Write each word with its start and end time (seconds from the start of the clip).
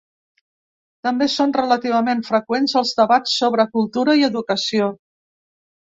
També 1.07 1.27
són 1.33 1.53
relativament 1.57 2.25
freqüents 2.31 2.75
els 2.83 2.97
debats 3.03 3.37
sobre 3.43 3.67
cultura 3.77 4.17
i 4.23 4.29
educació. 4.33 4.93